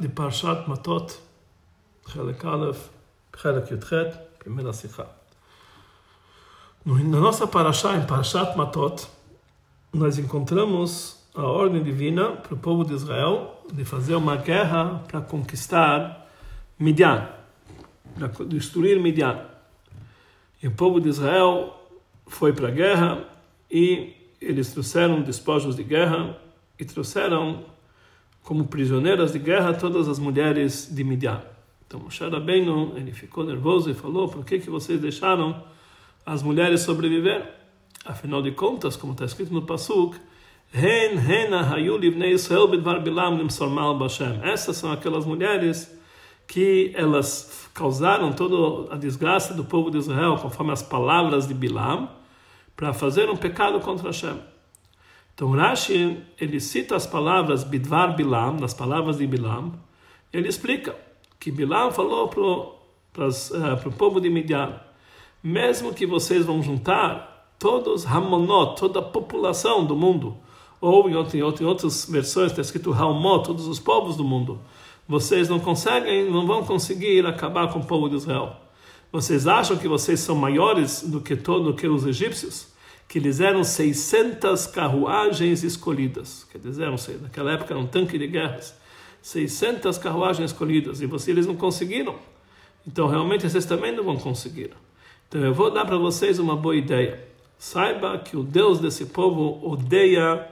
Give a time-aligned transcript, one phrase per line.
[0.00, 1.12] de Parshat Matot,
[2.08, 2.88] Chelek Aleph,
[3.36, 5.06] Chelek Yudchet, primeira Sikha.
[6.84, 9.06] Na nossa Parashá, em Parshat Matot,
[9.92, 15.20] nós encontramos a ordem divina para o povo de Israel de fazer uma guerra para
[15.20, 16.26] conquistar
[16.78, 17.28] Midian,
[18.14, 19.44] para destruir Midian.
[20.62, 21.78] E o povo de Israel
[22.26, 23.28] foi para a guerra
[23.70, 26.36] e eles trouxeram despojos de guerra
[26.78, 27.64] e trouxeram
[28.42, 31.42] como prisioneiras de guerra todas as mulheres de Midian.
[31.86, 35.62] Então Moshe Rabbeinu, ele ficou nervoso e falou, por que, que vocês deixaram
[36.24, 37.52] as mulheres sobreviver?
[38.04, 40.16] Afinal de contas, como está escrito no Pasuk,
[44.42, 45.94] essas são aquelas mulheres
[46.48, 52.08] que elas causaram toda a desgraça do povo de Israel, conforme as palavras de Bilam,
[52.74, 54.51] para fazer um pecado contra Hashem.
[55.34, 59.72] Então Rashi, ele cita as palavras Bidvar Bilam, nas palavras de Bilam,
[60.32, 60.94] ele explica
[61.40, 64.80] que Bilam falou para uh, o povo de Midian,
[65.42, 70.36] mesmo que vocês vão juntar todos Hamonot, toda a população do mundo,
[70.82, 74.60] ou em, outro, em outras versões está escrito Halmot, todos os povos do mundo,
[75.06, 78.56] vocês não conseguem, não vão conseguir acabar com o povo de Israel.
[79.12, 82.71] Vocês acham que vocês são maiores do que todo do que os egípcios?
[83.12, 86.48] Que eles eram 600 carruagens escolhidas.
[86.50, 86.88] Quer dizer,
[87.20, 88.74] naquela época era um tanque de guerras.
[89.20, 91.02] 600 carruagens escolhidas.
[91.02, 92.16] E você, eles não conseguiram.
[92.86, 94.70] Então, realmente, vocês também não vão conseguir.
[95.28, 97.22] Então, eu vou dar para vocês uma boa ideia.
[97.58, 100.48] Saiba que o Deus desse povo odeia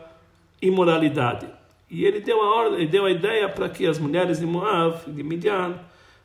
[0.61, 1.47] imoralidade.
[1.91, 5.22] E ele deu a ordem, deu a ideia para que as mulheres de Moab, de
[5.22, 5.81] Midian,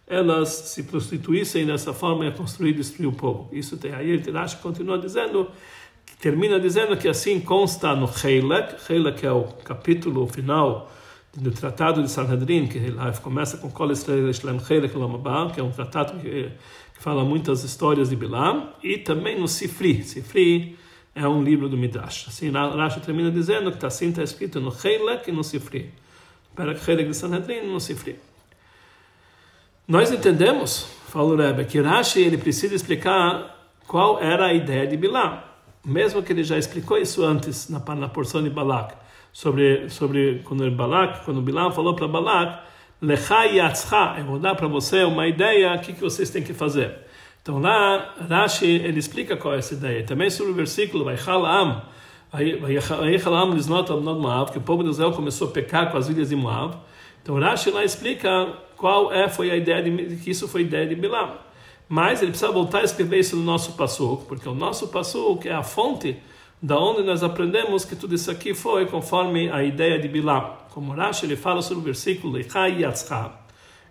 [0.05, 3.47] elas se prostituíssem dessa forma e construir e destruir o povo.
[3.53, 4.23] Isso tem aí, ele
[4.61, 5.49] continua dizendo
[6.19, 10.91] termina dizendo que assim consta no Heilek, Heilek é o capítulo final
[11.35, 12.79] do Tratado de Sanhedrin, que
[13.21, 16.51] começa com Kol Israel Shlem Heilek Lamabá, que é um tratado que,
[16.93, 20.01] fala muitas histórias de Bilam, e também no Sifri.
[20.03, 20.77] Sifri
[21.13, 22.29] é um livro do Midrash.
[22.29, 25.93] Assim, Rashi termina dizendo que assim está escrito no Heilek e no Sifri.
[26.55, 28.17] Para Heilek de Sanhedrin e no Sifri.
[29.87, 34.95] Nós entendemos, fala o Rebbe, que Rashi ele precisa explicar qual era a ideia de
[34.97, 35.54] Bilam
[35.85, 38.95] mesmo que ele já explicou isso antes na, na porção de Balak,
[39.31, 42.65] sobre, sobre quando Balak, quando Bilam falou para Balak,
[43.01, 46.97] Lechai eu vou dar para você uma ideia, o que, que vocês têm que fazer.
[47.41, 50.03] Então lá, Rashi, ele explica qual é essa ideia.
[50.03, 51.05] Também sobre o versículo,
[53.93, 56.77] Amnod Moab, que o povo de Israel começou a pecar com as ilhas de Moab.
[57.21, 60.87] Então Rashi lá explica qual é, foi a ideia de, que isso foi a ideia
[60.87, 61.44] de Bilam.
[61.87, 65.53] Mas ele precisa voltar a escrever isso no nosso passuco, porque o nosso passuco é
[65.53, 66.17] a fonte
[66.61, 70.57] da onde nós aprendemos que tudo isso aqui foi conforme a ideia de Bilam.
[70.73, 72.39] Como Rashi ele fala sobre o versículo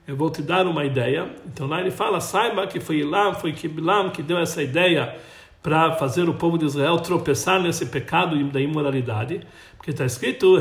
[0.06, 1.34] Eu vou te dar uma ideia.
[1.46, 5.16] Então lá ele fala, saiba que foi Bilam, foi que Bilam que deu essa ideia
[5.64, 9.40] para fazer o povo de Israel tropeçar nesse pecado da imoralidade,
[9.78, 10.60] porque está escrito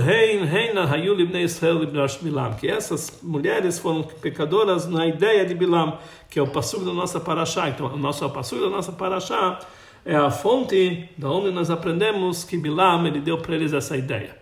[2.57, 5.99] que essas mulheres foram pecadoras na ideia de Bilam,
[6.29, 7.67] que é o passo da nossa paraxá.
[7.67, 9.59] Então, o nosso passo da nossa paraxá
[10.05, 14.37] é a fonte da onde nós aprendemos que Bilam ele deu para eles essa ideia.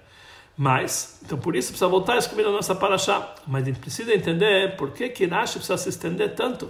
[0.56, 3.34] Mas, então por isso precisa voltar a escrever a nossa paraxá.
[3.48, 6.70] Mas a gente precisa entender por que que precisa se estender tanto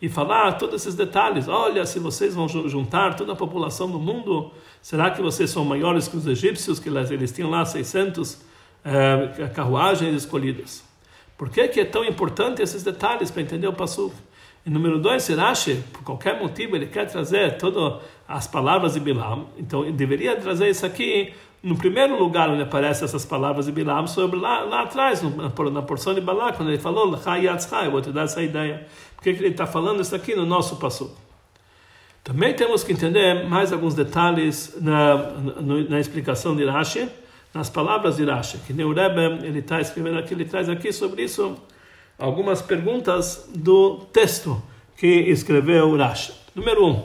[0.00, 1.48] e falar todos esses detalhes.
[1.48, 4.52] Olha, se vocês vão juntar toda a população do mundo,
[4.82, 8.38] será que vocês são maiores que os egípcios, que eles tinham lá 600
[8.84, 10.84] eh, carruagens escolhidas?
[11.36, 14.12] Por que, que é tão importante esses detalhes para entender o passo?
[14.64, 19.46] E número dois, Sirashi, por qualquer motivo, ele quer trazer todas as palavras de Bilam,
[19.56, 24.06] então ele deveria trazer isso aqui no primeiro lugar onde aparecem essas palavras de Bilam,
[24.06, 27.12] sobre lá, lá atrás, na porção de Balak, quando ele falou,
[27.84, 28.86] eu vou te dar essa ideia.
[29.16, 31.16] Por que ele está falando isso aqui no nosso passo?
[32.22, 37.08] Também temos que entender mais alguns detalhes na, na, na explicação de Rashi,
[37.54, 41.56] nas palavras de Rashi, que Rebbe, ele está escrevendo aqui, ele traz aqui sobre isso
[42.18, 44.60] algumas perguntas do texto
[44.96, 46.32] que escreveu Rashi.
[46.54, 47.02] Número um,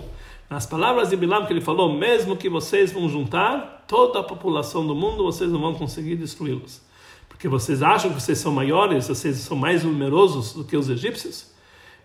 [0.50, 4.88] nas palavras de Bilam que ele falou, mesmo que vocês vão juntar toda a população
[4.88, 6.82] do mundo, vocês não vão conseguir destruí-los.
[7.28, 11.52] Porque vocês acham que vocês são maiores, vocês são mais numerosos do que os egípcios?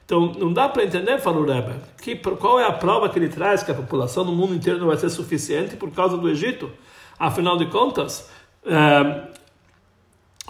[0.04, 3.62] Então, não dá para entender, falou Rebbe, que, qual é a prova que ele traz
[3.62, 6.68] que a população do mundo inteiro não vai ser suficiente por causa do Egito?
[7.16, 8.28] Afinal de contas,
[8.64, 9.28] é,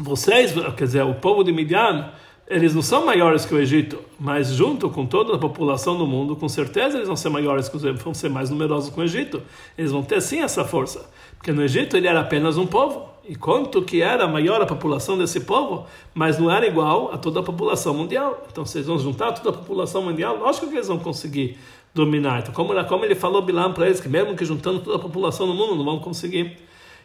[0.01, 2.13] vocês, quer dizer, o povo de Midian,
[2.49, 6.37] eles não são maiores que o Egito, mas junto com toda a população do mundo,
[6.37, 7.69] com certeza eles vão ser maiores
[8.03, 9.43] vão ser mais numerosos que o Egito.
[9.77, 13.35] Eles vão ter sim essa força, porque no Egito ele era apenas um povo e
[13.35, 17.43] quanto que era maior a população desse povo, mas não era igual a toda a
[17.43, 18.47] população mundial.
[18.51, 21.59] Então, vocês vão juntar toda a população mundial, lógico que eles vão conseguir
[21.93, 22.41] dominar.
[22.41, 25.47] Então, como, como ele falou Bilam para eles, que mesmo que juntando toda a população
[25.49, 26.57] no mundo, não vão conseguir.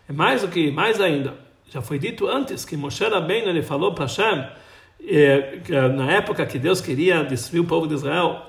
[0.07, 1.33] É mais do que, mais ainda,
[1.67, 4.45] já foi dito antes que Moshe Rabbeinu ele falou para Hashem,
[5.07, 5.59] é,
[5.89, 8.45] na época que Deus queria destruir o povo de Israel,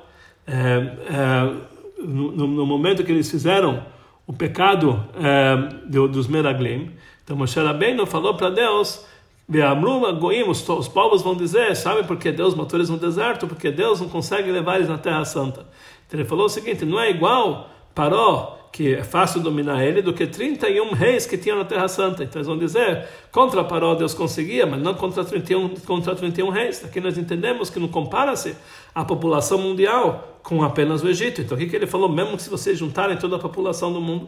[0.47, 3.85] é, é, no, no, momento que eles fizeram
[4.27, 5.05] o pecado
[6.11, 6.91] dos Meraglim,
[7.25, 9.07] então Moshe Rabbeinu falou para Deus,
[10.49, 13.47] os, os povos vão dizer, sabe por que Deus matou eles no deserto?
[13.47, 15.67] Porque Deus não consegue levar eles na Terra Santa.
[16.07, 20.15] Então ele falou o seguinte, não é igual Paró, que é fácil dominar ele, do
[20.15, 22.25] que 31 reis que tinham na Terra Santa.
[22.25, 26.83] Então eles vão dizer, contra Paró Deus conseguia, mas não contra 31, contra 31 reis.
[26.83, 28.57] Aqui nós entendemos que não compara-se
[28.95, 31.43] a população mundial com apenas o Egito.
[31.43, 32.09] Então o que, que ele falou?
[32.09, 34.27] Mesmo que se vocês juntarem toda a população do mundo.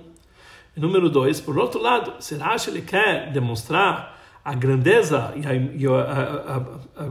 [0.76, 6.56] Número dois, por outro lado, que ele quer demonstrar a grandeza e, a, e a,
[6.56, 7.10] a,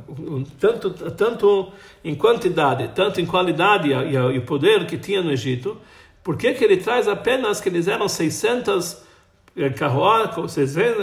[0.59, 1.71] tanto, tanto
[2.03, 5.77] em quantidade, tanto em qualidade e, o poder que tinha no Egito,
[6.23, 8.97] por que, que ele traz apenas que eles eram 600
[9.75, 10.61] carruagens,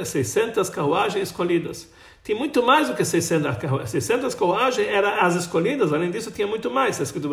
[0.09, 1.91] 600 carruagens escolhidas?
[2.23, 3.91] Tem muito mais do que 600 carruagens.
[3.91, 7.01] 600 carruagens eram as escolhidas, além disso tinha muito mais.
[7.01, 7.29] Está escrito,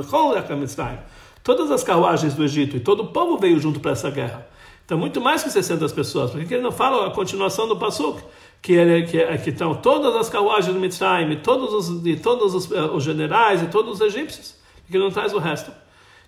[1.43, 4.47] Todas as carruagens do Egito e todo o povo veio junto para essa guerra.
[4.85, 6.31] Então, muito mais que 600 pessoas.
[6.31, 8.21] Por que ele não fala a continuação do Pasuk?
[8.61, 12.71] Que, ele, que, que estão todas as carruagens do Mitzrayim, todos os, de todos os,
[12.71, 14.55] eh, os generais e todos os egípcios.
[14.83, 15.71] Por que ele não traz o resto?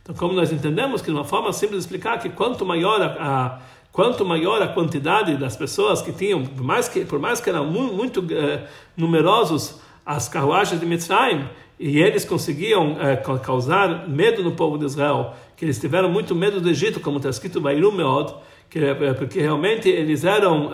[0.09, 3.59] Então, como nós entendemos que de uma forma simples explicar que quanto maior a, a
[3.91, 7.65] quanto maior a quantidade das pessoas que tinham, por mais que, por mais que eram
[7.67, 8.59] muito, muito uh,
[8.97, 11.45] numerosos as carruagens de Mitzrayim,
[11.79, 16.59] e eles conseguiam uh, causar medo no povo de Israel, que eles tiveram muito medo
[16.59, 18.33] do Egito, como está escrito em Meod,
[18.67, 20.71] que, é, porque realmente eles eram,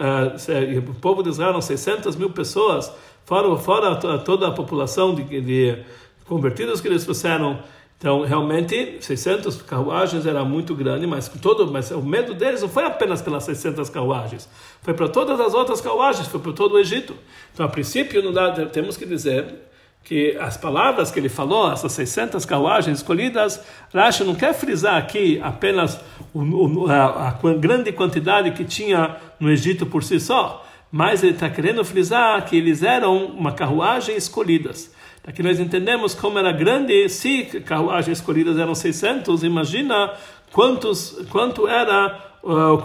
[0.87, 2.91] o povo de Israel eram 600 mil pessoas,
[3.25, 5.77] fora, fora toda a população de, de
[6.25, 7.59] convertidos que eles fizeram.
[7.97, 12.83] Então, realmente, 600 carruagens era muito grande, mas todo, mas o medo deles não foi
[12.83, 14.49] apenas pelas 600 carruagens,
[14.81, 17.15] foi para todas as outras carruagens, foi para todo o Egito.
[17.53, 19.45] Então, a princípio, não dá, temos que dizer
[20.03, 23.59] que as palavras que ele falou, essas 600 carruagens escolhidas,
[23.91, 25.99] Rashi não quer frisar aqui apenas
[26.89, 31.83] a, a grande quantidade que tinha no Egito por si só, mas ele está querendo
[31.83, 34.93] frisar que eles eram uma carruagem escolhidas.
[35.27, 40.13] Aqui nós entendemos como era grande, se carruagens escolhidas eram 600, imagina
[40.51, 42.77] quantos, quanto era uh,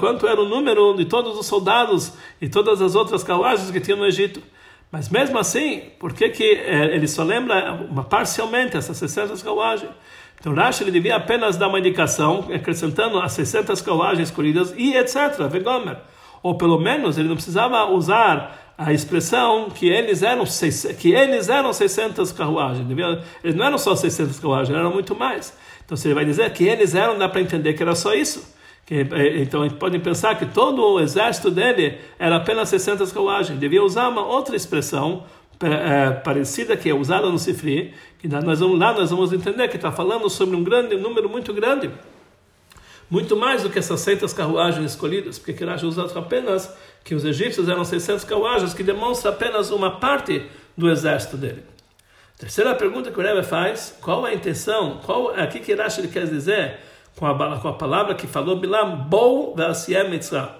[0.00, 3.96] quanto era o número de todos os soldados e todas as outras carruagens que tinha
[3.96, 4.40] no Egito.
[4.90, 9.90] Mas mesmo assim, por que, que eh, ele só lembra parcialmente essas 600 carruagens?
[10.40, 15.48] Então Rashi ele devia apenas dar uma indicação, acrescentando as 600 carruagens escolhidas e etc.
[15.50, 15.96] Vegomer.
[16.42, 20.44] Ou pelo menos ele não precisava usar a expressão que eles eram
[20.98, 22.86] que eles eram 600 carruagens.
[23.42, 25.56] Eles não eram só 600 carruagens, eram muito mais.
[25.84, 28.52] Então se ele vai dizer que eles eram, dá para entender que era só isso.
[28.84, 33.58] Que, eh, então podem pensar que todo o exército dele era apenas 600 carruagens.
[33.58, 35.24] Devia usar uma outra expressão
[35.60, 39.76] é, parecida que é usada no Sifri, que nós vamos lá nós vamos entender que
[39.76, 41.90] está falando sobre um grande um número muito grande,
[43.10, 47.68] muito mais do que essas 600 carruagens escolhidas, porque Kirash usa apenas que os egípcios
[47.68, 50.46] eram 600 carruagens, que demonstra apenas uma parte
[50.76, 51.62] do exército dele.
[52.38, 55.00] Terceira pergunta que o Rebbe faz: qual é a intenção?
[55.04, 56.78] Qual é que Kirash ele quer dizer?
[57.16, 59.54] com a, com a palavra que falou Bilam, Bou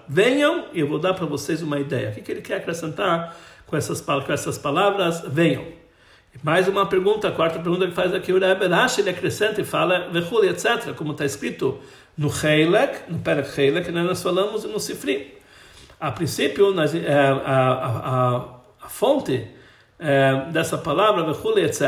[0.09, 2.11] Venham e eu vou dar para vocês uma ideia.
[2.11, 5.23] O que, que ele quer acrescentar com essas, com essas palavras?
[5.27, 5.65] Venham.
[6.43, 9.65] Mais uma pergunta, a quarta pergunta que faz aqui o Rebbe Rashi, ele acrescenta e
[9.65, 10.11] fala,
[10.49, 11.79] etc., como está escrito
[12.17, 15.35] no Heilek, no Perek Heilek, que nós falamos no Sifri.
[15.99, 18.45] A princípio, nós, é, a, a, a,
[18.83, 19.49] a fonte
[19.99, 21.83] é, dessa palavra, Vechuli, etc.,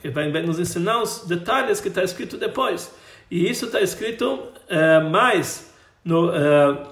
[0.00, 2.94] que vai nos ensinar os detalhes que está escrito depois.
[3.30, 5.72] E isso está escrito é, mais,
[6.04, 6.32] no,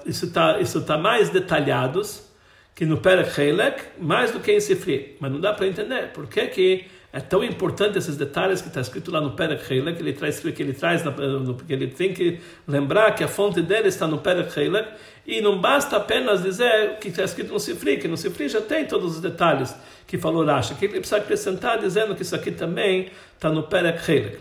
[0.05, 2.29] isso está isso tá mais detalhados
[2.75, 5.17] que no Perek Heilek, mais do que em Sifri.
[5.19, 8.83] Mas não dá para entender por que, que é tão importante esses detalhes que está
[8.83, 12.39] escrito lá no Perek Heilek, que ele traz, que ele traz, porque ele tem que
[12.67, 14.91] lembrar que a fonte dele está no Perek Heilek,
[15.27, 18.61] e não basta apenas dizer o que está escrito no Sifri, que no Sifri já
[18.61, 19.75] tem todos os detalhes
[20.07, 24.11] que falou Rashi, que ele precisa acrescentar dizendo que isso aqui também está no Perek
[24.11, 24.39] Heilek.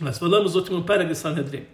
[0.00, 1.66] Nós falamos no último Perek de Sanhedrin.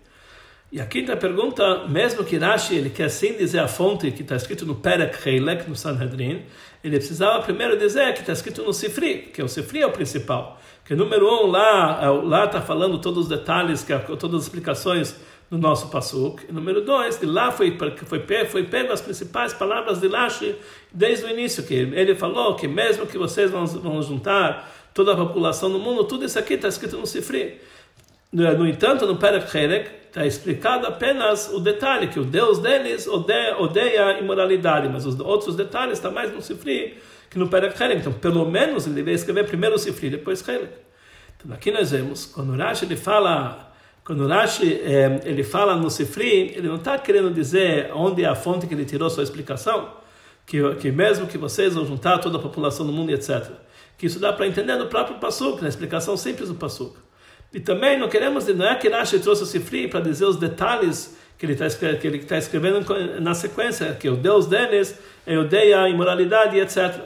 [0.72, 4.36] E a quinta pergunta, mesmo que Rashi ele quer sim dizer a fonte que está
[4.36, 6.44] escrito no Perek Heilek, no Sanhedrin,
[6.82, 10.60] ele precisava primeiro dizer que está escrito no Sifri, que o Sifri é o principal.
[10.84, 15.16] Que número um, lá lá está falando todos os detalhes, que todas as explicações
[15.50, 16.44] no nosso Passuk.
[16.48, 20.54] E número dois, de lá foi, foi, foi pego as principais palavras de Lashi
[20.92, 25.16] desde o início, que ele falou que mesmo que vocês vão, vão juntar toda a
[25.16, 27.60] população do mundo, tudo isso aqui está escrito no Sifri.
[28.32, 33.58] No entanto, no Perek Herek, está explicado apenas o detalhe, que o Deus deles odeia,
[33.58, 36.96] odeia a imoralidade, mas os outros detalhes estão mais no Sifri
[37.28, 38.00] que no Perek Herek.
[38.00, 40.74] Então, pelo menos, ele deve escrever primeiro o Sifri, depois Herek.
[41.36, 43.70] Então, aqui nós vemos, quando Rashi ele fala
[44.04, 48.34] quando Rashi eh, ele fala no Sifri, ele não está querendo dizer onde é a
[48.34, 49.92] fonte que ele tirou sua explicação,
[50.44, 53.52] que, que mesmo que vocês vão juntar toda a população do mundo, etc.
[53.96, 56.96] Que isso dá para entender no próprio Passuk, na explicação simples do Passuk.
[57.52, 61.16] E também não queremos, não é que Rashi trouxe o Sifri para dizer os detalhes
[61.36, 61.66] que ele está
[62.04, 62.84] ele está escrevendo
[63.20, 67.00] na sequência, que o Deus deles é odeia a imoralidade, etc.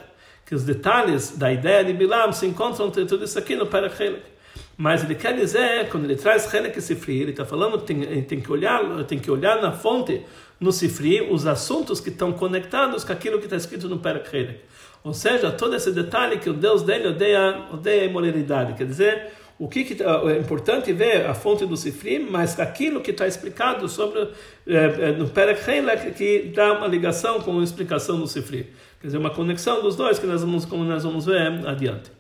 [0.44, 4.34] Que os detalhes da ideia de Bilam se encontram tudo isso aqui no Perachilek.
[4.76, 8.40] Mas ele quer dizer, quando ele traz Helek Sifri, ele está falando que tem, tem,
[8.40, 10.22] que olhar, tem que olhar na fonte,
[10.58, 14.60] no Sifri, os assuntos que estão conectados com aquilo que está escrito no Perak Helek.
[15.04, 18.72] Ou seja, todo esse detalhe que o Deus dele odeia, odeia a imoralidade.
[18.74, 23.12] Quer dizer, o que, que é importante ver a fonte do Sifri, mas aquilo que
[23.12, 24.28] está explicado sobre
[24.66, 28.72] é, no Perek Helek, que dá uma ligação com a explicação do Sifri.
[29.00, 32.10] Quer dizer, uma conexão dos dois que nós vamos, como nós vamos ver adiante.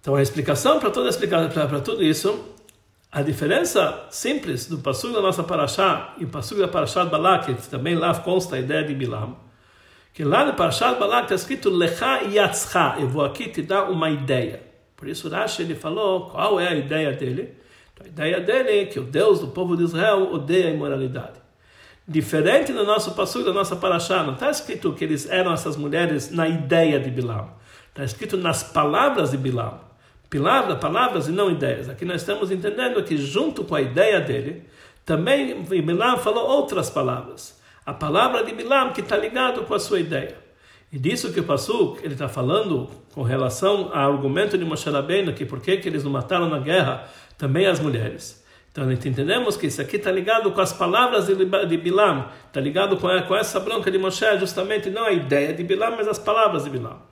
[0.00, 2.44] Então a explicação para toda para tudo isso,
[3.12, 7.54] a diferença simples do passo da nossa paraxá e o passo da paraxá de Balak,
[7.54, 9.36] que também lá consta a ideia de Bilam,
[10.14, 13.90] que lá no paraxá de Balak está escrito Lecha Yatzcha, eu vou aqui te dar
[13.90, 14.65] uma ideia.
[14.96, 17.54] Por isso Rashi ele falou qual é a ideia dele.
[18.02, 21.40] A ideia dele é que o Deus do povo de Israel odeia a imoralidade.
[22.08, 26.30] Diferente no nosso passo da nossa paraxá, não está escrito que eles eram essas mulheres
[26.30, 27.50] na ideia de Bilam.
[27.88, 29.86] Está escrito nas palavras de Bilam
[30.28, 31.88] palavras, palavras e não ideias.
[31.88, 34.64] Aqui nós estamos entendendo que junto com a ideia dele,
[35.04, 37.60] também Milam falou outras palavras.
[37.84, 40.36] A palavra de Milam que está ligado com a sua ideia.
[40.96, 45.34] E disso que o Pasuk ele está falando com relação ao argumento de Moshe Rabbeinu,
[45.34, 48.42] que por que eles não mataram na guerra também as mulheres.
[48.72, 53.36] Então entendemos que isso aqui está ligado com as palavras de Bilam, está ligado com
[53.36, 57.02] essa bronca de Moshe, justamente não a ideia de Bilam, mas as palavras de Bilam.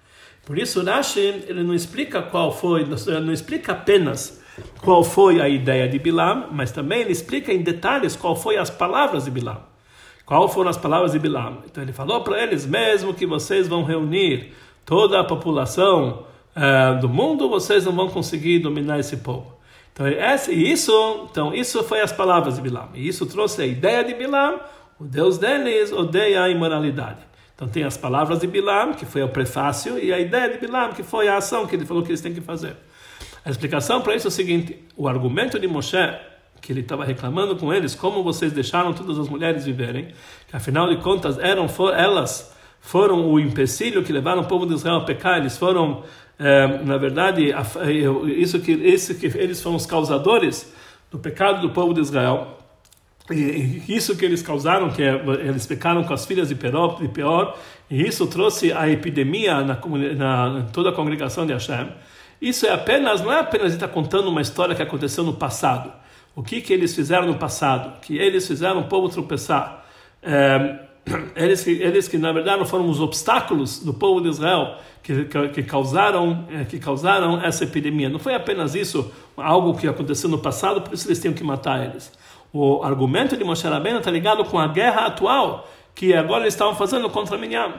[0.46, 4.42] Por isso, Rashi ele não explica qual foi, não explica apenas
[4.80, 8.70] qual foi a ideia de Bilam, mas também ele explica em detalhes qual foi as
[8.70, 9.73] palavras de Bilam.
[10.26, 11.58] Qual foram as palavras de Bilam?
[11.66, 14.52] Então ele falou para eles: mesmo que vocês vão reunir
[14.84, 16.24] toda a população
[16.56, 19.54] uh, do mundo, vocês não vão conseguir dominar esse povo.
[19.92, 22.88] Então esse, isso, então isso foi as palavras de Bilam.
[22.94, 24.60] E isso trouxe a ideia de Bilam.
[24.98, 27.20] O Deus deles odeia a imoralidade.
[27.54, 30.92] Então tem as palavras de Bilam, que foi o prefácio, e a ideia de Bilam,
[30.92, 32.76] que foi a ação que ele falou que eles têm que fazer.
[33.44, 35.96] A explicação para isso é o seguinte: o argumento de Moshe,
[36.64, 40.08] que ele estava reclamando com eles, como vocês deixaram todas as mulheres viverem,
[40.48, 44.96] que afinal de contas eram elas foram o empecilho que levaram o povo de Israel
[44.96, 46.02] a pecar, eles foram,
[46.38, 47.52] é, na verdade,
[48.36, 50.72] isso que, isso que eles foram os causadores
[51.10, 52.58] do pecado do povo de Israel.
[53.30, 55.14] E isso que eles causaram, que é,
[55.46, 57.56] eles pecaram com as filhas de Peor, de Peor
[57.90, 59.78] e isso trouxe a epidemia na,
[60.16, 61.88] na, toda a congregação de Hashem.
[62.40, 66.03] Isso é apenas, não é apenas estar contando uma história que aconteceu no passado.
[66.34, 68.00] O que que eles fizeram no passado?
[68.00, 69.84] Que eles fizeram o povo tropeçar.
[70.22, 70.80] É,
[71.36, 75.62] eles, eles que na verdade foram os obstáculos do povo de Israel que, que, que,
[75.62, 78.08] causaram é, que causaram essa epidemia.
[78.08, 81.84] Não foi apenas isso, algo que aconteceu no passado, por isso eles tinham que matar
[81.84, 82.10] eles
[82.54, 86.74] o argumento de Moshe Rabbeinu está ligado com a guerra atual que agora eles estavam
[86.76, 87.74] fazendo contra Minyan.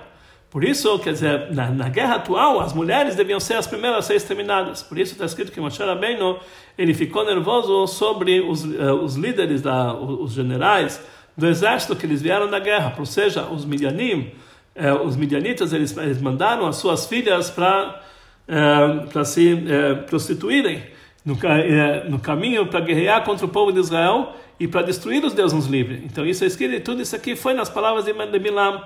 [0.56, 4.02] Por isso, quer dizer, na, na, guerra atual, as mulheres deviam ser as primeiras a
[4.02, 4.82] ser exterminadas.
[4.82, 6.40] Por isso está escrito que Moshe Rabbeinu,
[6.78, 12.22] ele ficou nervoso sobre os, uh, os líderes, da, os, generais do exército que eles
[12.22, 12.96] vieram da guerra.
[12.98, 14.32] Ou seja, os Midianim,
[14.78, 18.02] uh, os Midianitas, eles, eles mandaram as suas filhas para
[18.48, 19.62] uh, se
[20.08, 20.86] prostituírem
[21.26, 21.38] no,
[22.10, 26.02] no caminho para guerrear contra o povo de Israel e para destruir os deuses livres.
[26.06, 28.82] Então isso é escrito, tudo isso aqui foi nas palavras de Bilam.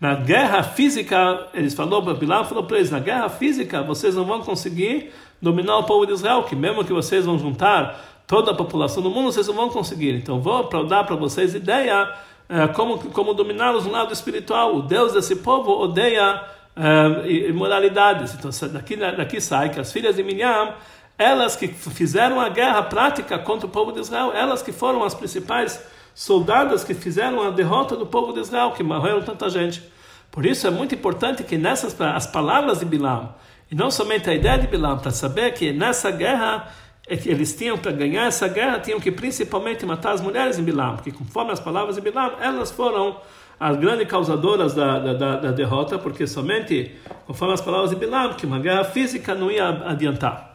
[0.00, 4.24] Na guerra física, eles falou para Bilam, falou para eles, na guerra física vocês não
[4.24, 8.54] vão conseguir dominar o povo de Israel, que mesmo que vocês vão juntar toda a
[8.54, 10.14] população do mundo, vocês não vão conseguir.
[10.14, 12.12] Então vou dar para vocês ideia
[12.48, 14.76] uh, como como dominá-los no lado espiritual.
[14.76, 16.42] O Deus desse povo odeia
[16.76, 18.34] uh, imoralidades.
[18.34, 20.74] Então daqui daqui sai que as filhas de Miriam
[21.18, 25.14] elas que fizeram a guerra prática contra o povo de Israel, elas que foram as
[25.14, 25.80] principais
[26.14, 29.82] soldadas que fizeram a derrota do povo de Israel, que morreram tanta gente.
[30.30, 33.34] Por isso é muito importante que nessas as palavras de Bilam,
[33.70, 36.72] e não somente a ideia de Bilam, para saber que nessa guerra
[37.06, 40.64] é que eles tinham para ganhar essa guerra tinham que principalmente matar as mulheres em
[40.64, 43.16] Bilam, porque conforme as palavras de Bilam, elas foram
[43.60, 46.92] as grandes causadoras da, da, da, da derrota, porque somente
[47.26, 50.53] conforme as palavras de Bilam, que uma guerra física não ia adiantar.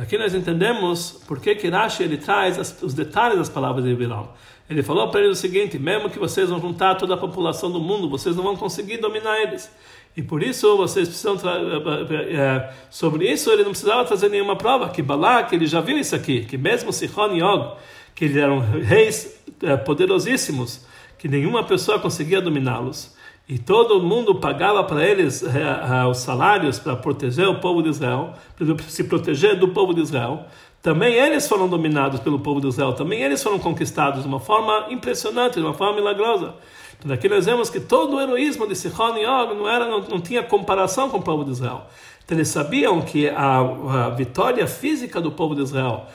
[0.00, 4.28] Aqui nós entendemos por que Rashi ele traz as, os detalhes das palavras de Bilam.
[4.68, 7.78] Ele falou para eles o seguinte: mesmo que vocês vão juntar toda a população do
[7.78, 9.70] mundo, vocês não vão conseguir dominar eles.
[10.16, 15.02] E por isso vocês precisam é, sobre isso ele não precisava trazer nenhuma prova que
[15.02, 17.76] Balak ele já viu isso aqui que mesmo Sichon e Og
[18.14, 20.86] que eles eram reis é, poderosíssimos
[21.18, 23.12] que nenhuma pessoa conseguia dominá-los
[23.46, 28.32] e todo mundo pagava para eles é, os salários para proteger o povo de Israel
[28.56, 30.46] para se proteger do povo de Israel.
[30.80, 32.92] Também eles foram dominados pelo povo de Israel.
[32.94, 36.54] Também eles foram conquistados de uma forma impressionante de uma forma milagrosa.
[36.98, 40.00] Então, daqui nós vemos que todo o heroísmo de Sichon e Og não, era, não,
[40.00, 41.86] não tinha comparação com o povo de Israel.
[42.24, 46.06] Então, eles sabiam que a, a vitória física do povo de Israel,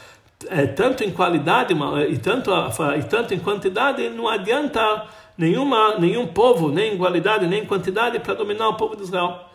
[0.48, 1.76] é, tanto em qualidade
[2.10, 2.52] e tanto,
[2.98, 5.08] e tanto em quantidade, não adianta
[5.40, 9.46] nenhuma, nenhum povo, nem em qualidade, nem em quantidade, para dominar o povo de Israel.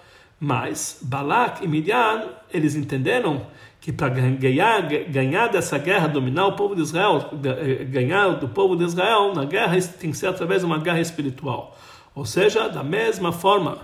[0.41, 3.43] Mas Balak e Midian, eles entenderam
[3.83, 8.75] que para ganhar, ganhar dessa guerra, dominar o povo de Israel, eh, ganhar do povo
[8.75, 11.77] de Israel na guerra, tem que ser através de uma guerra espiritual.
[12.15, 13.77] Ou seja, da mesma forma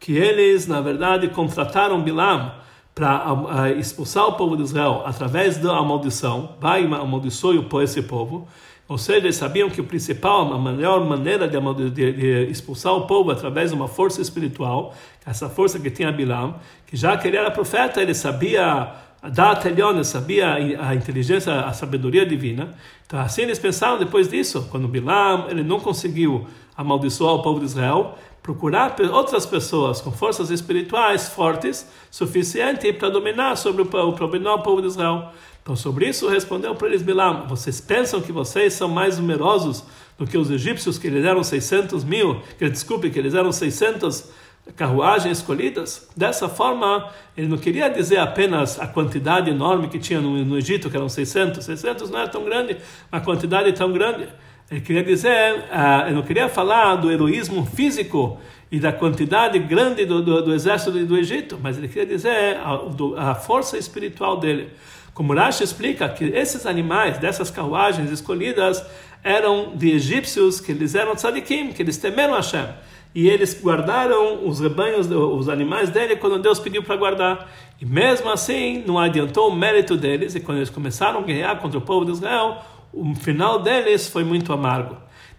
[0.00, 2.52] que eles, na verdade, contrataram Bilam
[2.94, 8.48] para expulsar o povo de Israel através da maldição, vai amaldiçoe esse povo,
[8.86, 13.06] ou seja, eles sabiam que o principal, a melhor maneira de, de, de, expulsar o
[13.06, 17.36] povo através de uma força espiritual, essa força que tinha Bilam, que já que ele
[17.36, 18.92] era profeta, ele sabia
[19.32, 22.74] Data Eliona sabia a inteligência, a sabedoria divina.
[23.06, 27.64] Então, assim eles pensaram depois disso, quando Bilam ele não conseguiu amaldiçoar o povo de
[27.64, 34.62] Israel, procurar outras pessoas com forças espirituais fortes suficiente para dominar sobre o, o, o
[34.62, 35.32] povo de Israel.
[35.62, 39.82] Então, sobre isso respondeu para eles Bilam: Vocês pensam que vocês são mais numerosos
[40.18, 42.42] do que os egípcios, que eles eram 600 mil?
[42.58, 44.28] Que, desculpe, que eles eram 600
[44.76, 46.06] carruagens escolhidas.
[46.14, 50.90] Dessa forma, ele não queria dizer apenas a quantidade enorme que tinha no, no Egito,
[50.90, 51.64] que eram 600.
[51.64, 52.76] 600 não é tão grande,
[53.10, 54.28] uma quantidade tão grande.
[54.70, 58.38] Ele queria dizer, uh, ele não queria falar do heroísmo físico
[58.70, 62.56] e da quantidade grande do, do, do exército do, do, Egito, mas ele queria dizer
[62.56, 64.70] a, do, a força espiritual dele.
[65.12, 68.84] Como Rashi explica que esses animais, dessas carruagens escolhidas,
[69.22, 72.66] eram de egípcios que eles eram tzadikim, que eles temeram Hashem
[73.14, 77.48] e eles guardaram os rebanhos, os animais dele quando Deus pediu para guardar.
[77.80, 81.78] E mesmo assim, não adiantou o mérito deles, e quando eles começaram a guerrear contra
[81.78, 82.58] o povo de Israel,
[82.96, 84.96] o final deles foi muito amargo.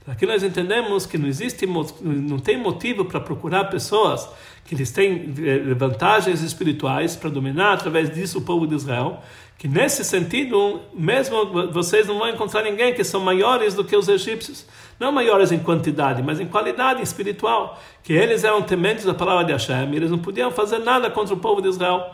[0.07, 4.29] Aqui nós entendemos que não existe, não tem motivo para procurar pessoas
[4.63, 9.21] que eles têm eh, vantagens espirituais para dominar através disso o povo de Israel,
[9.57, 14.07] que nesse sentido, mesmo vocês não vão encontrar ninguém que são maiores do que os
[14.07, 14.67] egípcios,
[14.99, 19.53] não maiores em quantidade, mas em qualidade espiritual, que eles eram tementes da palavra de
[19.53, 22.13] Hashem, eles não podiam fazer nada contra o povo de Israel.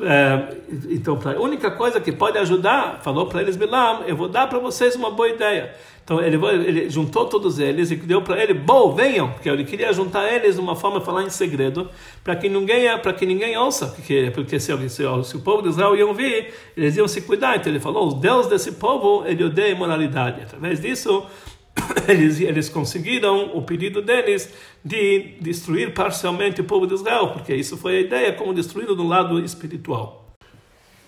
[0.00, 0.56] É,
[0.88, 4.58] então, a única coisa que pode ajudar, falou para eles Bilam, eu vou dar para
[4.58, 5.74] vocês uma boa ideia.
[6.04, 9.92] Então ele, ele juntou todos eles e deu para ele, bom, venham, porque ele queria
[9.92, 11.88] juntar eles de uma forma de falar em segredo,
[12.24, 15.68] para que ninguém para que ninguém ouça, porque porque se, se, se, o povo de
[15.68, 17.56] Israel iam vir, eles iam se cuidar.
[17.56, 20.42] Então ele falou, o Deus desse povo ele odeia imoralidade.
[20.42, 21.24] Através disso
[22.08, 24.52] eles, eles conseguiram o pedido deles
[24.84, 29.06] de destruir parcialmente o povo de Israel, porque isso foi a ideia, como destruí-lo do
[29.06, 30.34] lado espiritual.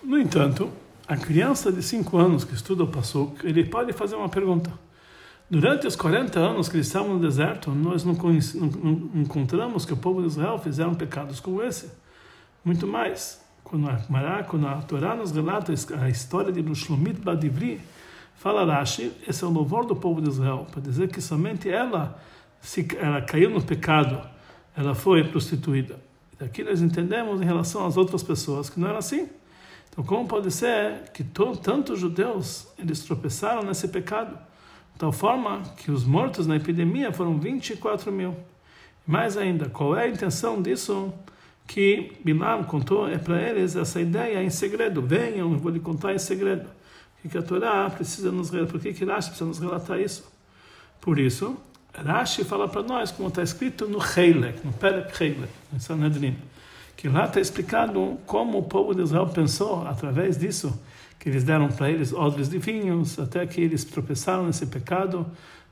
[0.03, 0.71] No entanto,
[1.07, 4.73] a criança de 5 anos que estuda o Passuk, ele pode fazer uma pergunta.
[5.51, 9.93] Durante os 40 anos que eles estavam no deserto, nós não, não, não encontramos que
[9.93, 11.91] o povo de Israel fizeram pecados como esse.
[12.65, 13.43] Muito mais.
[13.63, 17.81] Quando a, quando a Torá nos relata a história de Shlomit Badivri,
[18.37, 22.21] Fala Rashi, esse é o louvor do povo de Israel, para dizer que somente ela,
[22.61, 24.21] se ela caiu no pecado,
[24.77, 25.99] ela foi prostituída.
[26.39, 29.29] Daqui nós entendemos em relação às outras pessoas que não era assim.
[29.89, 34.37] Então, como pode ser que tantos judeus eles tropeçaram nesse pecado?
[34.93, 38.37] De tal forma que os mortos na epidemia foram 24 mil.
[39.07, 41.15] Mais ainda, qual é a intenção disso?
[41.67, 45.01] Que Bilam contou é para eles essa ideia em segredo.
[45.01, 46.69] Venham, eu vou lhe contar em segredo
[47.29, 50.25] que a Torá precisa nos relatar, por que, que Rashi precisa nos relatar isso?
[51.01, 51.57] Por isso,
[51.95, 56.37] Rashi fala para nós, como está escrito no Heilek, no Perek Heilek, no Sanhedrin,
[56.97, 60.79] que lá está explicado como o povo de Israel pensou, através disso,
[61.19, 65.27] que eles deram para eles odres de vinhos, até que eles tropeçaram nesse pecado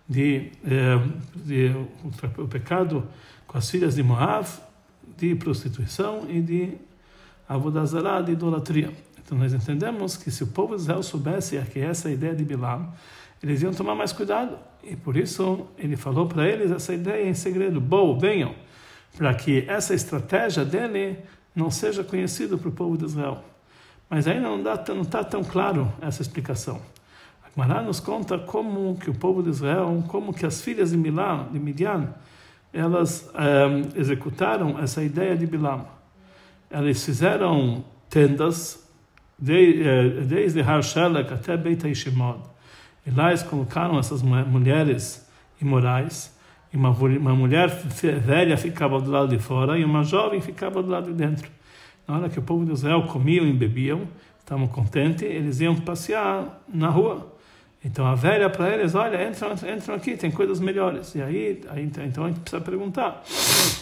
[0.08, 0.98] de, eh,
[1.34, 1.76] de, de
[2.38, 3.06] o pecado
[3.46, 4.46] com as filhas de Moab,
[5.16, 6.72] de prostituição e de
[7.48, 8.90] avodazará, de idolatria.
[9.32, 12.34] Então nós entendemos que se o povo de Israel soubesse que essa é a ideia
[12.34, 12.92] de Bilam,
[13.42, 14.58] eles iam tomar mais cuidado.
[14.84, 18.54] E por isso ele falou para eles essa ideia em segredo: Bom, venham,
[19.16, 21.16] para que essa estratégia dele
[21.56, 23.42] não seja conhecida para o povo de Israel.
[24.10, 26.82] Mas ainda não está tão claro essa explicação.
[27.56, 31.48] Gemara nos conta como que o povo de Israel, como que as filhas de Milá,
[31.50, 32.12] de Midian,
[32.70, 35.86] elas um, eh, executaram essa ideia de Bilam.
[36.70, 38.81] Eles fizeram tendas
[39.38, 42.40] desde Har Shelek até Beit Hashemod.
[43.06, 45.28] E lá eles colocaram essas mulheres
[45.60, 46.36] imorais,
[46.72, 50.88] e uma, uma mulher velha ficava do lado de fora e uma jovem ficava do
[50.88, 51.50] lado de dentro.
[52.06, 54.08] Na hora que o povo de Israel comiam e bebiam,
[54.40, 57.32] estavam contentes, eles iam passear na rua.
[57.84, 61.14] Então a velha para eles, olha, entram, entram aqui, tem coisas melhores.
[61.14, 63.22] E aí, aí, então a gente precisa perguntar,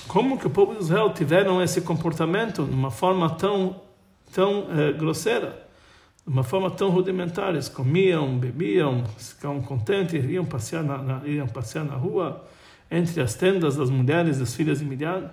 [0.08, 3.76] como que o povo de Israel tiveram esse comportamento de uma forma tão,
[4.32, 5.66] tão eh, grosseira,
[6.26, 7.50] de uma forma tão rudimentar?
[7.50, 12.44] Eles comiam, bebiam, ficavam contentes, iam passear na, na, iam passear na rua,
[12.90, 15.30] entre as tendas das mulheres das filhas de Midian.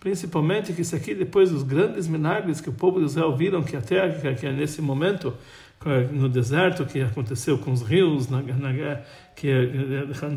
[0.00, 3.76] Principalmente que isso aqui, depois dos grandes milagres que o povo de Israel viram que
[3.76, 5.32] até que, que é nesse momento
[6.12, 9.00] no deserto que aconteceu com os rios na, na
[9.34, 9.52] que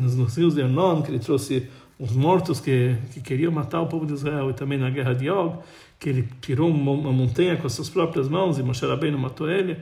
[0.00, 1.68] nos rios de Arnon que ele trouxe
[1.98, 5.28] os mortos que, que queriam matar o povo de Israel e também na guerra de
[5.30, 5.58] Og
[6.00, 9.78] que ele tirou uma montanha com as suas próprias mãos e Moshe Rabbeinu matou ele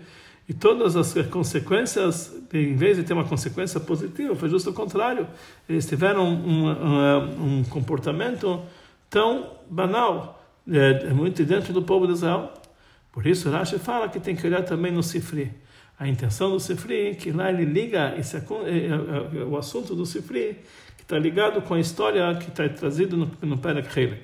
[0.47, 5.27] e todas as consequências em vez de ter uma consequência positiva foi justo o contrário
[5.69, 8.61] eles tiveram um, um, um comportamento
[9.09, 12.53] tão banal é, muito dentro do povo de Israel
[13.19, 15.51] por isso, Rashi fala que tem que olhar também no Sifri.
[15.99, 20.07] A intenção do Sifri, que lá ele liga esse, é, é, é, o assunto do
[20.07, 20.57] Sifri,
[20.97, 24.19] que está ligado com a história que está trazido no, no Perek.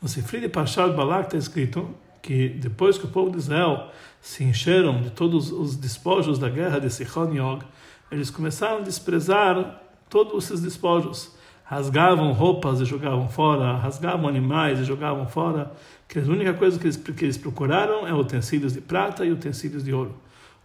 [0.00, 4.44] No Sifri de Parshat Balak está escrito que depois que o povo de Israel se
[4.44, 7.62] encheram de todos os despojos da guerra de Sichon e Og,
[8.10, 11.34] eles começaram a desprezar todos esses despojos
[11.66, 15.72] rasgavam roupas e jogavam fora, rasgavam animais e jogavam fora,
[16.08, 19.82] que a única coisa que eles, que eles procuraram é utensílios de prata e utensílios
[19.82, 20.14] de ouro.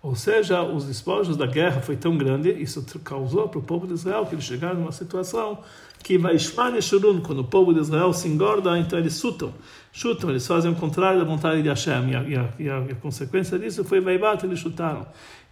[0.04, 3.94] Ou seja, os despojos da guerra foi tão grande, isso causou para o povo de
[3.94, 5.60] Israel que eles chegaram numa situação
[6.04, 9.54] que vai Shurun, quando o povo de Israel se engorda, então eles chutam,
[9.92, 12.80] chutam, eles fazem o contrário da vontade de Hashem, e a, e a, e a,
[12.80, 15.06] e a consequência disso foi Vaibat, eles chutaram.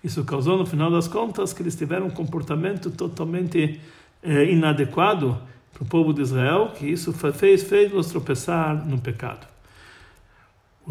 [0.03, 3.79] Isso causou, no final das contas, que eles tiveram um comportamento totalmente
[4.23, 5.37] é, inadequado
[5.73, 9.47] para o povo de Israel, que isso fez, fez-los tropeçar no pecado.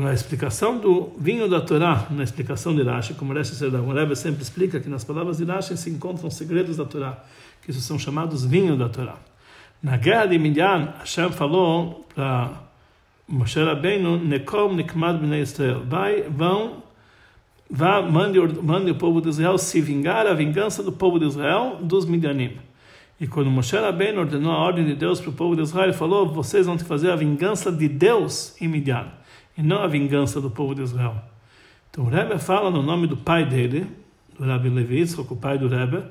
[0.01, 4.79] A explicação do vinho da Torá, na explicação de Rashi, como o Rebbe sempre explica
[4.79, 7.19] que nas palavras de Rashi se encontram segredos da Torá,
[7.63, 9.17] que isso são chamados vinho da Torá.
[9.83, 12.51] Na guerra de Midian, Hashem falou para
[13.27, 16.83] Moshe Rabbeinu, Nekom Nikmad Bnei Israel, vai, vão,
[17.69, 21.79] vá, mande, mande o povo de Israel se vingar a vingança do povo de Israel
[21.83, 22.57] dos Midianim.
[23.21, 25.93] E quando Moshe Rabbeinu ordenou a ordem de Deus para o povo de Israel, ele
[25.93, 29.09] falou: vocês vão fazer a vingança de Deus em Midian,
[29.59, 31.17] e não a vingança do povo de Israel.
[31.91, 33.87] Então o Rebbe fala no nome do pai dele,
[34.39, 36.05] do Rabbi Levi, o pai do Rebbe,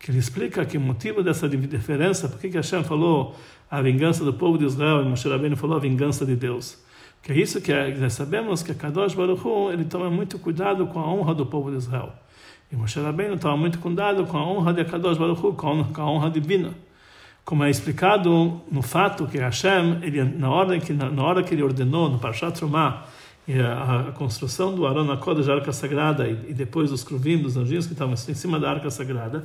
[0.00, 3.36] que ele explica que o motivo dessa diferença, por que Hashem falou
[3.70, 6.82] a vingança do povo de Israel e Moshe Rabbeinu falou a vingança de Deus.
[7.22, 10.38] Que é isso que é, nós sabemos que a Kadosh Baruch Hu, ele toma muito
[10.38, 12.12] cuidado com a honra do povo de Israel.
[12.70, 16.10] E Moshe Rabbeinu estava muito cuidado com a honra de Akadosh Baruch Hu, com a
[16.10, 16.74] honra divina.
[17.44, 21.54] Como é explicado no fato que Hashem, ele, na, hora que, na, na hora que
[21.54, 23.04] ele ordenou no Parshat Trumah,
[23.46, 27.56] a, a, construção do Aron Kodesh, da Arca Sagrada, e, e, depois os cruvim, dos
[27.56, 29.44] anjinhos que estavam em cima da Arca Sagrada,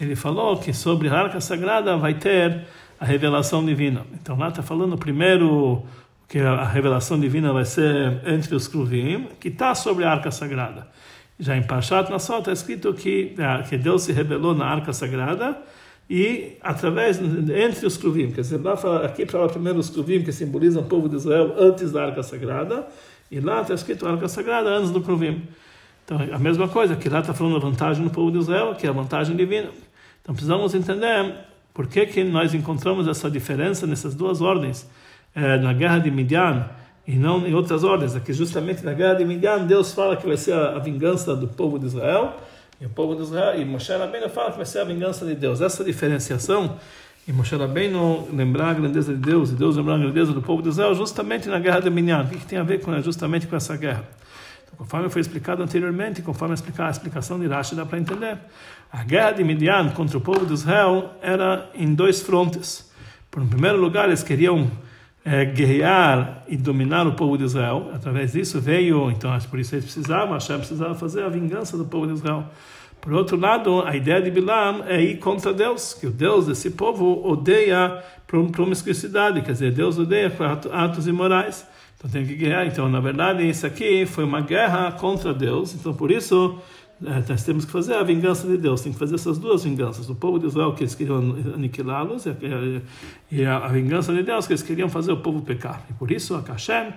[0.00, 2.66] ele falou que sobre a Arca Sagrada vai ter
[3.00, 4.06] a revelação divina.
[4.14, 5.82] Então lá está falando primeiro
[6.28, 10.86] que a revelação divina vai ser entre os cruvim, que está sobre a Arca Sagrada.
[11.38, 15.58] Já em Parshat Nassau está escrito que, ah, que Deus se revelou na Arca Sagrada
[16.10, 20.32] e através, entre os Kruvim, quer dizer, lá fala, aqui fala primeiro os Kruvim, que
[20.32, 22.84] simbolizam o povo de Israel antes da Arca Sagrada,
[23.30, 25.42] e lá está escrito a Arca Sagrada antes do Kruvim.
[26.04, 28.88] Então, a mesma coisa, que lá está falando a vantagem do povo de Israel, que
[28.88, 29.70] é a vantagem divina.
[30.20, 31.32] Então, precisamos entender
[31.72, 34.90] por que, que nós encontramos essa diferença nessas duas ordens.
[35.32, 36.68] É, na guerra de Midian,
[37.06, 38.16] e não em outras ordens.
[38.16, 41.46] Aqui, justamente na guerra de Midian, Deus fala que vai ser a, a vingança do
[41.46, 42.34] povo de Israel,
[42.80, 45.34] e o povo de Israel, e Moshe Rabbeinu fala que vai ser a vingança de
[45.34, 45.60] Deus.
[45.60, 46.78] Essa diferenciação,
[47.28, 50.62] e Moshe Rabbeinu lembrar a grandeza de Deus, e Deus lembrar a grandeza do povo
[50.62, 52.22] de Israel, justamente na guerra de Midian.
[52.22, 54.08] O que, que tem a ver com, justamente com essa guerra?
[54.64, 58.38] Então, conforme foi explicado anteriormente, conforme a explicação de Rashi, dá para entender.
[58.90, 62.90] A guerra de Midian contra o povo de Israel era em dois frontes.
[63.30, 64.70] Por um primeiro lugar, eles queriam
[65.24, 67.90] é, guerrear e dominar o povo de Israel.
[67.94, 72.06] Através disso veio, então, por isso eles precisavam, Hashem precisava fazer a vingança do povo
[72.06, 72.44] de Israel.
[73.00, 76.70] Por outro lado, a ideia de Bilam é ir contra Deus, que o Deus desse
[76.70, 80.30] povo odeia promiscuidade, quer dizer, Deus odeia
[80.70, 81.66] atos imorais.
[81.96, 82.66] Então tem que guerrear.
[82.66, 85.74] Então, na verdade, isso aqui foi uma guerra contra Deus.
[85.74, 86.58] Então, por isso,
[87.00, 88.82] nós temos que fazer a vingança de Deus.
[88.82, 90.08] Tem que fazer essas duas vinganças.
[90.10, 91.18] O povo de Israel, que eles queriam
[91.54, 92.26] aniquilá-los,
[93.30, 95.84] e a vingança de Deus, que eles queriam fazer o povo pecar.
[95.88, 96.92] E por isso, a Hashem,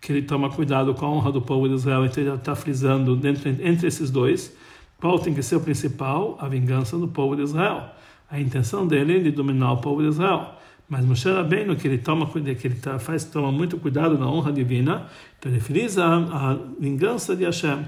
[0.00, 3.14] que ele toma cuidado com a honra do povo de Israel, então ele está frisando
[3.16, 4.54] dentro, entre esses dois,
[4.98, 6.36] qual tem que ser o principal?
[6.40, 7.90] A vingança do povo de Israel.
[8.30, 10.54] A intenção dele é de dominar o povo de Israel.
[10.88, 14.52] Mas Moshe Rabbeinu, que ele toma que ele tá, faz, toma muito cuidado na honra
[14.52, 15.06] divina,
[15.38, 17.84] então ele frisa a, a vingança de Hashem,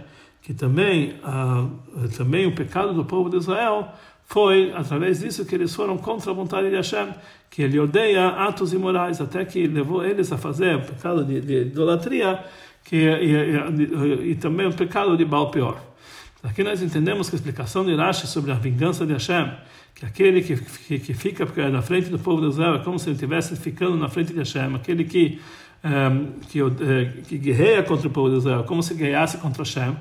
[0.46, 1.66] que também, a,
[2.16, 3.88] também o pecado do povo de Israel
[4.26, 7.08] foi através disso que eles foram contra a vontade de Hashem,
[7.50, 11.62] que ele odeia atos imorais, até que levou eles a fazer o pecado de, de
[11.62, 12.44] idolatria
[12.84, 15.80] que, e, e, e, também o pecado de Baal Peor.
[16.44, 19.50] Aqui nós entendemos que a explicação de Rashi sobre a vingança de Hashem,
[19.96, 23.08] que aquele que, que, que fica na frente do povo de Israel é como se
[23.08, 25.40] ele estivesse ficando na frente de Hashem, aquele que,
[25.82, 29.64] um, ehm, que, eh, que guerreia contra o povo de Israel, como se guerreasse contra
[29.64, 29.96] Hashem.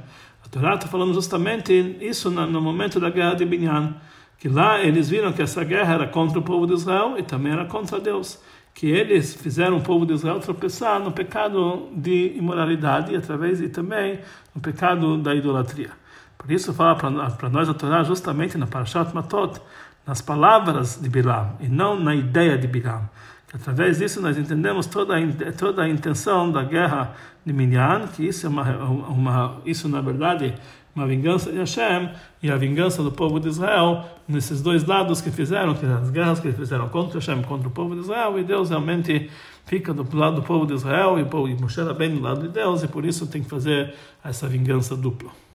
[0.56, 3.94] Torá está falando justamente isso no momento da guerra de Binyan,
[4.40, 7.52] que lá eles viram que essa guerra era contra o povo de Israel e também
[7.52, 8.40] era contra Deus
[8.74, 13.68] que eles fizeram o povo de Israel tropeçar no pecado de imoralidade e através e
[13.68, 14.22] também
[14.54, 15.92] no pecado da idolatria.
[16.38, 19.62] Por isso fala para nós a Torá justamente na Parashat Matot,
[20.08, 23.10] nas palavras de Bilam e não na ideia de Bilam.
[23.56, 27.16] Através disso nós entendemos toda a, toda a intenção da guerra
[27.46, 30.54] de Minyan, que isso é uma, uma isso na verdade
[30.94, 32.10] uma vingança de Hashem
[32.44, 36.40] e a vingança do povo de Israel nesses dois lados que fizeram, que as guerras
[36.40, 39.30] que fizeram contra Hashem, contra o povo de Israel, e Deus realmente
[39.66, 42.42] fica do lado do povo de Israel e o povo de Moshe bem do lado
[42.42, 45.45] de Deus, e por isso tem que fazer essa vingança dupla.